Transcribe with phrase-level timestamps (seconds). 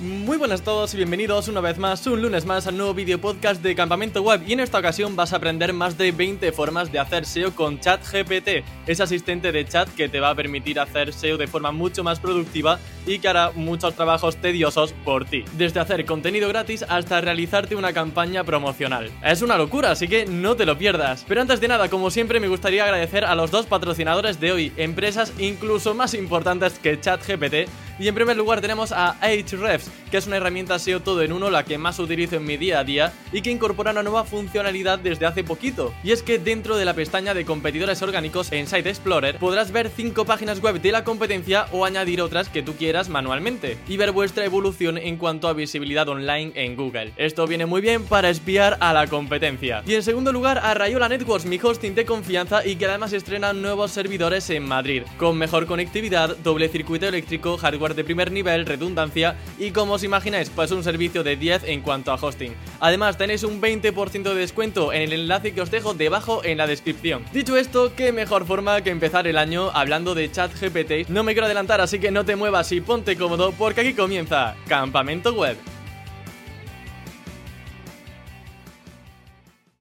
[0.00, 3.20] Muy buenas a todos y bienvenidos una vez más, un lunes más al nuevo video
[3.20, 6.92] podcast de Campamento Web y en esta ocasión vas a aprender más de 20 formas
[6.92, 11.12] de hacer SEO con ChatGPT, ese asistente de chat que te va a permitir hacer
[11.12, 15.80] SEO de forma mucho más productiva y que hará muchos trabajos tediosos por ti, desde
[15.80, 19.10] hacer contenido gratis hasta realizarte una campaña promocional.
[19.24, 21.24] Es una locura, así que no te lo pierdas.
[21.26, 24.72] Pero antes de nada, como siempre, me gustaría agradecer a los dos patrocinadores de hoy,
[24.76, 27.68] empresas incluso más importantes que ChatGPT
[27.98, 31.50] y en primer lugar tenemos a Ahrefs, que es una herramienta SEO todo en uno,
[31.50, 34.98] la que más utilizo en mi día a día y que incorpora una nueva funcionalidad
[34.98, 35.92] desde hace poquito.
[36.02, 39.90] Y es que dentro de la pestaña de competidores orgánicos en Site Explorer podrás ver
[39.94, 44.12] 5 páginas web de la competencia o añadir otras que tú quieras manualmente y ver
[44.12, 47.12] vuestra evolución en cuanto a visibilidad online en Google.
[47.16, 49.82] Esto viene muy bien para espiar a la competencia.
[49.86, 53.52] Y en segundo lugar a Rayola Networks, mi hosting de confianza y que además estrena
[53.52, 59.36] nuevos servidores en Madrid, con mejor conectividad, doble circuito eléctrico, hardware de primer nivel, redundancia
[59.58, 62.54] y como os imagináis, pues un servicio de 10 en cuanto a hosting.
[62.80, 66.66] Además tenéis un 20% de descuento en el enlace que os dejo debajo en la
[66.66, 67.24] descripción.
[67.32, 71.08] Dicho esto, qué mejor forma que empezar el año hablando de ChatGPT.
[71.08, 74.56] No me quiero adelantar, así que no te muevas y ponte cómodo porque aquí comienza
[74.68, 75.77] Campamento Web.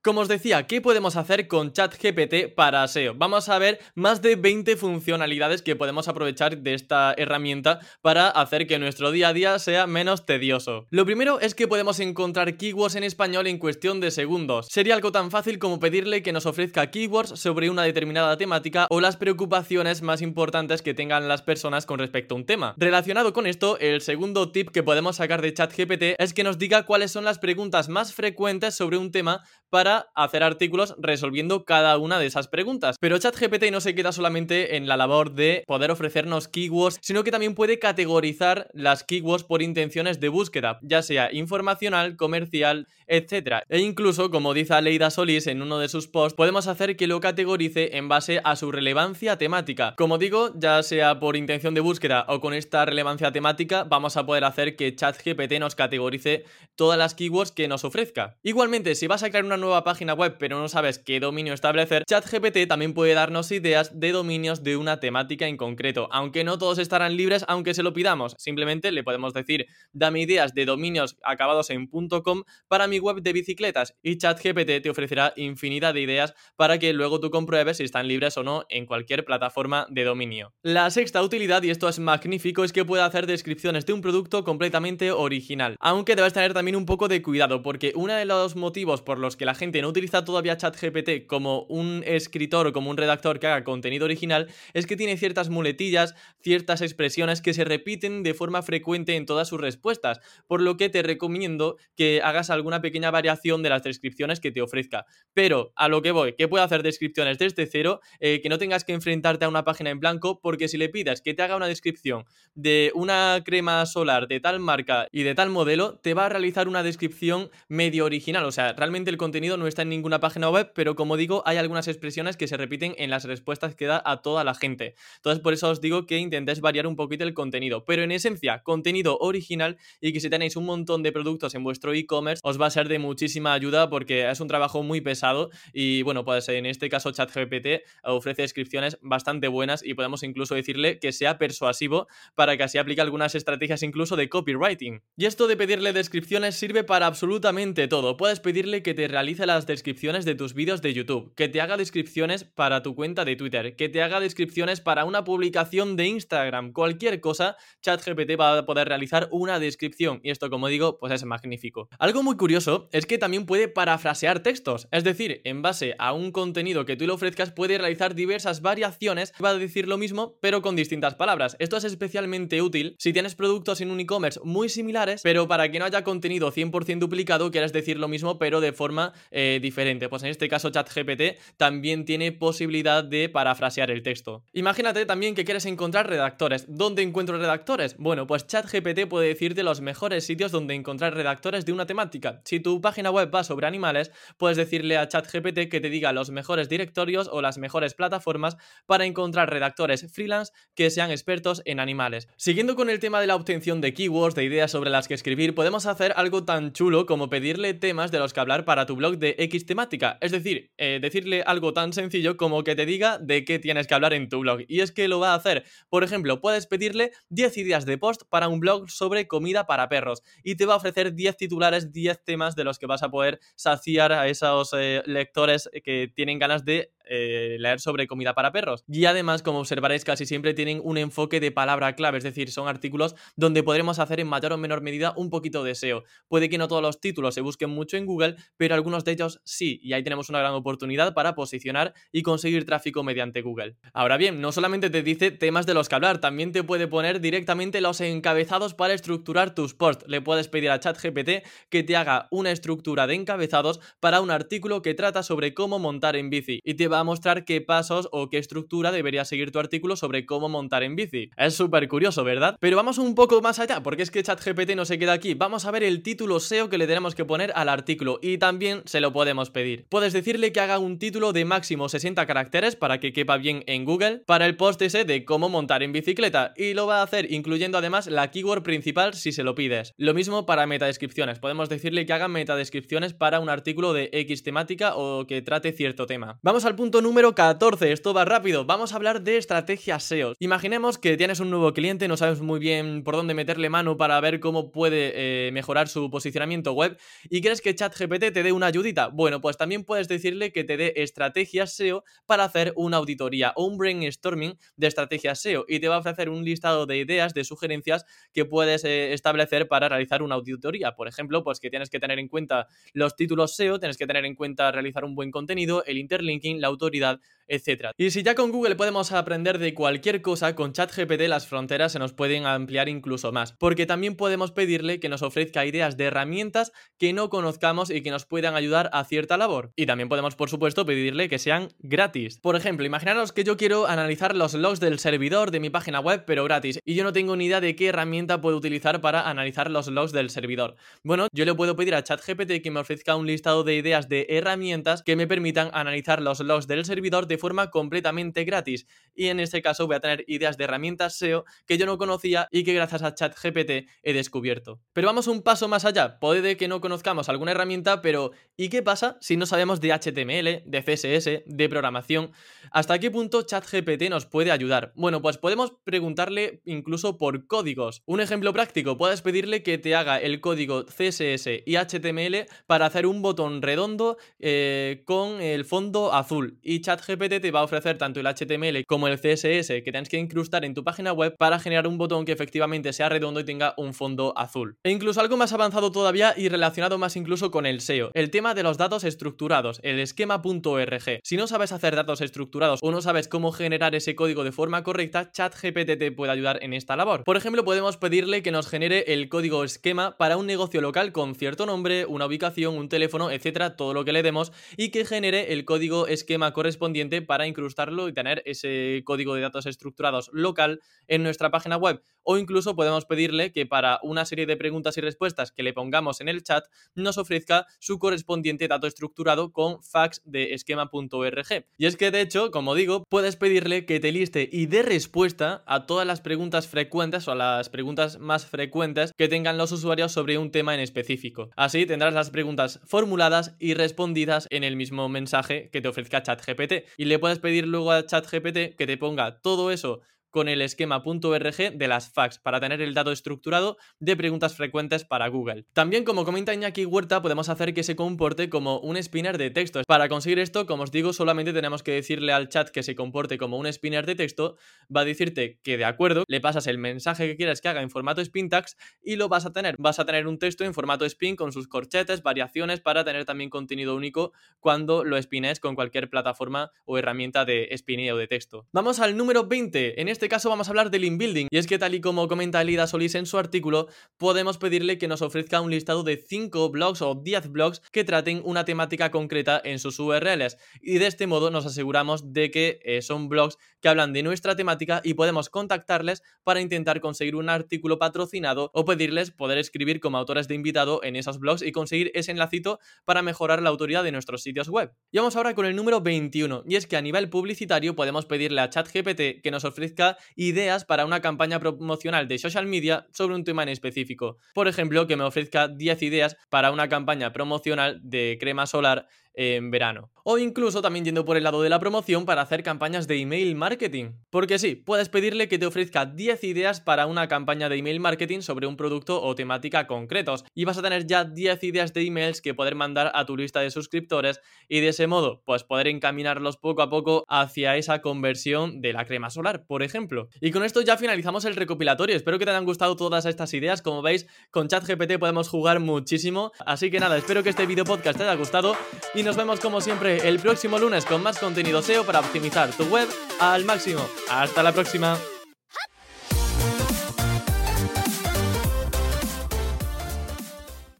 [0.08, 3.14] Como os decía, ¿qué podemos hacer con ChatGPT para SEO?
[3.16, 8.68] Vamos a ver más de 20 funcionalidades que podemos aprovechar de esta herramienta para hacer
[8.68, 10.88] que nuestro día a día sea menos tedioso.
[10.92, 14.68] Lo primero es que podemos encontrar keywords en español en cuestión de segundos.
[14.70, 19.02] Sería algo tan fácil como pedirle que nos ofrezca keywords sobre una determinada temática o
[19.02, 22.76] las preocupaciones más importantes que tengan las personas con respecto a un tema.
[22.78, 26.84] Relacionado con esto, el segundo tip que podemos sacar de ChatGPT es que nos diga
[26.84, 32.20] cuáles son las preguntas más frecuentes sobre un tema para hacer artículos resolviendo cada una
[32.20, 32.96] de esas preguntas.
[33.00, 37.32] Pero ChatGPT no se queda solamente en la labor de poder ofrecernos keywords, sino que
[37.32, 43.62] también puede categorizar las keywords por intenciones de búsqueda, ya sea informacional, comercial, etc.
[43.70, 47.20] E incluso, como dice Aleida Solís en uno de sus posts, podemos hacer que lo
[47.20, 49.95] categorice en base a su relevancia temática.
[49.98, 54.26] Como digo, ya sea por intención de búsqueda o con esta relevancia temática, vamos a
[54.26, 56.45] poder hacer que ChatGPT nos categorice
[56.76, 58.38] todas las keywords que nos ofrezca.
[58.44, 62.04] Igualmente, si vas a crear una nueva página web pero no sabes qué dominio establecer,
[62.06, 66.78] ChatGPT también puede darnos ideas de dominios de una temática en concreto, aunque no todos
[66.78, 68.36] estarán libres aunque se lo pidamos.
[68.38, 73.34] Simplemente le podemos decir, dame ideas de dominios acabados en .com para mi web de
[73.34, 78.08] bicicletas y ChatGPT te ofrecerá infinidad de ideas para que luego tú compruebes si están
[78.08, 80.54] libres o no en cualquier plataforma de dominio.
[80.62, 84.44] La sexta utilidad, y esto es magnífico, es que puede hacer descripciones de un producto
[84.44, 89.02] completamente original, aunque debes tener también un poco de cuidado porque uno de los motivos
[89.02, 92.98] por los que la gente no utiliza todavía ChatGPT como un escritor o como un
[92.98, 98.24] redactor que haga contenido original es que tiene ciertas muletillas, ciertas expresiones que se repiten
[98.24, 102.82] de forma frecuente en todas sus respuestas, por lo que te recomiendo que hagas alguna
[102.82, 105.06] pequeña variación de las descripciones que te ofrezca.
[105.34, 108.84] Pero a lo que voy, que puede hacer descripciones desde cero, eh, que no tengas
[108.84, 111.68] que enfrentarte a una página en blanco, porque si le pidas que te haga una
[111.68, 116.30] descripción de una crema solar de tal marca y de tal modelo, te va a
[116.30, 120.49] realizar una descripción medio original, o sea, realmente el contenido no está en ninguna página
[120.49, 124.02] web, pero como digo, hay algunas expresiones que se repiten en las respuestas que da
[124.03, 124.95] a toda la gente.
[125.17, 128.63] Entonces, por eso os digo que intentéis variar un poquito el contenido, pero en esencia,
[128.63, 132.65] contenido original y que si tenéis un montón de productos en vuestro e-commerce, os va
[132.65, 136.65] a ser de muchísima ayuda porque es un trabajo muy pesado y bueno, pues en
[136.65, 142.57] este caso ChatGPT ofrece descripciones bastante buenas y podemos incluso decirle que sea persuasivo para
[142.57, 145.04] que así aplique algunas estrategias incluso de copywriting.
[145.15, 148.18] Y esto de pedirle descripciones sirve para absolutamente todo.
[148.18, 151.75] Puedes pedirle que te realice las descripciones de tus vídeos de YouTube, que te haga
[151.75, 156.71] descripciones para tu cuenta de Twitter, que te haga descripciones para una publicación de Instagram,
[156.71, 161.25] cualquier cosa, ChatGPT va a poder realizar una descripción y esto como digo, pues es
[161.25, 161.89] magnífico.
[162.00, 166.31] Algo muy curioso es que también puede parafrasear textos, es decir, en base a un
[166.31, 170.62] contenido que tú le ofrezcas puede realizar diversas variaciones, va a decir lo mismo pero
[170.62, 171.57] con distintas palabras.
[171.60, 175.80] Esto es especialmente útil si tienes productos en un e-commerce muy similares, pero para que
[175.80, 180.24] no haya contenido 100% duplicado, quieres decir lo mismo pero de forma eh, diferente pues
[180.24, 184.44] en este caso ChatGPT también tiene posibilidad de parafrasear el texto.
[184.54, 186.66] Imagínate también que quieres encontrar redactores.
[186.68, 187.96] ¿Dónde encuentro redactores?
[187.98, 192.42] Bueno, pues ChatGPT puede decirte los mejores sitios donde encontrar redactores de una temática.
[192.46, 196.30] Si tu página web va sobre animales, puedes decirle a ChatGPT que te diga los
[196.30, 202.28] mejores directorios o las mejores plataformas para encontrar redactores freelance que sean expertos en animales.
[202.38, 205.56] Siguiendo con el tema de la obtención de keywords, de ideas sobre las que escribir,
[205.56, 209.06] podemos hacer algo tan chulo como pedirle temas de los que hablar para tu blog
[209.15, 210.18] de X temática.
[210.19, 213.94] Es decir, eh, decirle algo tan sencillo como que te diga de qué tienes que
[213.94, 214.62] hablar en tu blog.
[214.68, 215.63] Y es que lo va a hacer.
[215.89, 220.21] Por ejemplo, puedes pedirle 10 ideas de post para un blog sobre comida para perros.
[220.44, 223.39] Y te va a ofrecer 10 titulares, 10 temas de los que vas a poder
[223.56, 228.83] saciar a esos eh, lectores que tienen ganas de eh, leer sobre comida para perros.
[228.88, 232.68] Y además, como observaréis, casi siempre tienen un enfoque de palabra clave, es decir, son
[232.68, 236.04] artículos donde podremos hacer en mayor o menor medida un poquito de SEO.
[236.27, 239.42] Puede que no todos los títulos se busquen mucho en Google, pero algunos de ellos
[239.44, 243.75] sí, y ahí tenemos una gran oportunidad para posicionar y conseguir tráfico mediante Google.
[243.94, 247.21] Ahora bien, no solamente te dice temas de los que hablar, también te puede poner
[247.21, 250.06] directamente los encabezados para estructurar tus posts.
[250.07, 254.81] Le puedes pedir a ChatGPT que te haga una estructura de encabezados para un artículo
[254.81, 258.30] que trata sobre cómo montar en bici y te va a mostrar qué pasos o
[258.30, 261.32] qué estructura debería seguir tu artículo sobre cómo montar en bici.
[261.38, 262.58] Es súper curioso, ¿verdad?
[262.60, 265.34] Pero vamos un poco más allá, porque es que ChatGPT no se queda aquí.
[265.34, 268.82] Vamos a ver el título SEO que le tenemos que poner al artículo y también
[268.86, 269.86] se lo podemos pedir.
[269.90, 273.86] Puedes decirle que haga un título de máximo 60 caracteres para que quepa bien en
[273.86, 277.32] Google para el post ese de cómo montar en bicicleta y lo va a hacer
[277.32, 279.94] incluyendo además la keyword principal si se lo pides.
[279.98, 281.40] Lo mismo para metadescripciones.
[281.40, 286.06] Podemos decirle que haga metadescripciones para un artículo de X temática o que trate cierto
[286.06, 286.40] tema.
[286.42, 290.34] Vamos al punto número 14, esto va rápido, vamos a hablar de estrategias SEO.
[290.39, 294.19] Imaginemos que tienes un nuevo cliente, no sabes muy bien por dónde meterle mano para
[294.22, 295.12] ver cómo puede
[295.48, 296.98] eh, mejorar su posicionamiento web
[297.30, 299.10] y quieres que ChatGPT te dé una ayudita.
[299.10, 303.66] Bueno, pues también puedes decirle que te dé estrategias SEO para hacer una auditoría o
[303.66, 307.44] un brainstorming de estrategias SEO y te va a ofrecer un listado de ideas, de
[307.44, 310.95] sugerencias que puedes eh, establecer para realizar una auditoría.
[310.95, 314.24] Por ejemplo, pues que tienes que tener en cuenta los títulos SEO, tienes que tener
[314.25, 317.92] en cuenta realizar un buen contenido, el interlinking, la autoridad, etc.
[317.98, 322.00] Y si ya con Google podemos aprender de cualquier cosa, con ChatGPT las fronteras se
[322.00, 326.72] nos pueden ampliar incluso más, porque también podemos pedirle que nos ofrezca ideas de herramientas
[326.98, 329.72] que no conozcamos y que nos puedan ayudar a cierta labor.
[329.76, 332.40] Y también podemos, por supuesto, pedirle que sean gratis.
[332.40, 336.24] Por ejemplo, imaginaros que yo quiero analizar los logs del servidor de mi página web,
[336.26, 339.72] pero gratis, y yo no tengo ni idea de qué herramienta puedo utilizar para analizar
[339.72, 340.76] los logs del servidor.
[341.04, 344.26] Bueno, yo le puedo pedir a ChatGPT que me ofrezca un listado de ideas de
[344.30, 348.88] herramientas que me permitan analizar los logs del servidor de forma completamente gratis.
[349.13, 352.48] Y en este caso voy a tener ideas de herramientas SEO que yo no conocía
[352.51, 354.81] y que gracias a ChatGPT he descubierto.
[354.94, 356.19] Pero vamos un paso más allá.
[356.19, 360.63] Puede que no conozcamos alguna herramienta, pero ¿y qué pasa si no sabemos de HTML,
[360.65, 362.31] de CSS, de programación?
[362.71, 364.94] ¿Hasta qué punto ChatGPT nos puede ayudar?
[364.95, 368.01] Bueno, pues podemos preguntarle incluso por códigos.
[368.06, 373.06] Un ejemplo práctico, puedes pedirle que te haga el código CSS y HTML para hacer
[373.06, 376.47] un botón redondo eh, con el fondo azul.
[376.62, 380.18] Y ChatGPT te va a ofrecer tanto el HTML como el CSS que tienes que
[380.18, 383.74] incrustar en tu página web para generar un botón que efectivamente sea redondo y tenga
[383.78, 384.78] un fondo azul.
[384.84, 388.54] E incluso algo más avanzado todavía y relacionado más incluso con el SEO, el tema
[388.54, 391.20] de los datos estructurados, el esquema.org.
[391.24, 394.84] Si no sabes hacer datos estructurados o no sabes cómo generar ese código de forma
[394.84, 397.24] correcta, ChatGPT te puede ayudar en esta labor.
[397.24, 401.36] Por ejemplo, podemos pedirle que nos genere el código esquema para un negocio local con
[401.36, 405.54] cierto nombre, una ubicación, un teléfono, etcétera, todo lo que le demos y que genere
[405.54, 411.24] el código esquema correspondiente para incrustarlo y tener ese código de datos estructurados local en
[411.24, 412.01] nuestra página web.
[412.24, 416.22] O incluso podemos pedirle que para una serie de preguntas y respuestas que le pongamos
[416.22, 421.66] en el chat nos ofrezca su correspondiente dato estructurado con fax de esquema.org.
[421.78, 425.63] Y es que de hecho, como digo, puedes pedirle que te liste y dé respuesta
[425.66, 430.12] a todas las preguntas frecuentes o a las preguntas más frecuentes que tengan los usuarios
[430.12, 431.50] sobre un tema en específico.
[431.56, 436.86] Así tendrás las preguntas formuladas y respondidas en el mismo mensaje que te ofrezca ChatGPT.
[436.98, 440.02] Y le puedes pedir luego a ChatGPT que te ponga todo eso
[440.38, 445.28] con el esquema.org de las fax para tener el dato estructurado de preguntas frecuentes para
[445.30, 445.66] Google.
[445.74, 449.82] También, como comenta Iñaki Huerta, podemos hacer que se comporte como un spinner de texto.
[449.88, 453.40] Para conseguir esto, como os digo, solamente tenemos que decirle al chat que se comporte
[453.40, 454.58] como un spinner de texto,
[454.96, 457.90] va a decirte que de acuerdo, le pasas el mensaje que quieras que haga en
[457.90, 459.74] formato spintax y lo vas a tener.
[459.80, 463.50] Vas a tener un texto en formato spin con sus corchetes, variaciones para tener también
[463.50, 468.68] contenido único cuando lo spines con cualquier plataforma o herramienta de spineo de texto.
[468.72, 470.00] Vamos al número 20.
[470.00, 472.64] En este caso vamos a hablar del inbuilding, y es que tal y como comenta
[472.64, 477.02] Lida Solís en su artículo, podemos pedirle que nos ofrezca un listado de 5 blogs
[477.02, 481.52] o 10 blogs que traten una temática concreta en sus URLs, y de este modo
[481.52, 486.24] nos aseguramos de que eh, son blogs que hablan de nuestra temática y podemos contactarles
[486.44, 491.16] para intentar conseguir un artículo patrocinado o pedirles poder escribir como autores de invitado en
[491.16, 494.92] esos blogs y conseguir ese enlacito para mejorar la autoridad de nuestros sitios web.
[495.12, 498.62] Y vamos ahora con el número 21, y es que a nivel publicitario podemos pedirle
[498.62, 503.44] a ChatGPT que nos ofrezca ideas para una campaña promocional de social media sobre un
[503.44, 504.38] tema en específico.
[504.54, 509.07] Por ejemplo, que me ofrezca 10 ideas para una campaña promocional de crema solar
[509.38, 510.10] en verano.
[510.30, 513.56] O incluso también yendo por el lado de la promoción para hacer campañas de email
[513.56, 514.12] marketing.
[514.29, 518.41] Porque sí, puedes pedirle que te ofrezca 10 ideas para una campaña de email marketing
[518.41, 520.44] sobre un producto o temática concretos.
[520.53, 523.62] Y vas a tener ya 10 ideas de emails que poder mandar a tu lista
[523.62, 528.82] de suscriptores y de ese modo, pues poder encaminarlos poco a poco hacia esa conversión
[528.82, 530.27] de la crema solar, por ejemplo.
[530.41, 532.15] Y con esto ya finalizamos el recopilatorio.
[532.17, 533.82] Espero que te hayan gustado todas estas ideas.
[533.82, 536.51] Como veis, con ChatGPT podemos jugar muchísimo.
[536.65, 538.75] Así que nada, espero que este video podcast te haya gustado
[539.13, 542.86] y nos vemos como siempre el próximo lunes con más contenido SEO para optimizar tu
[542.86, 543.10] web
[543.41, 544.07] al máximo.
[544.29, 545.17] Hasta la próxima.